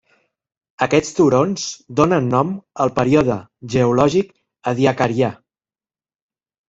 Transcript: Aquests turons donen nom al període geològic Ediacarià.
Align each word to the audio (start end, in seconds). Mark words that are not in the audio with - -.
Aquests 0.85 1.11
turons 1.17 1.65
donen 1.99 2.31
nom 2.35 2.55
al 2.85 2.93
període 3.01 3.37
geològic 3.75 4.33
Ediacarià. 4.73 5.31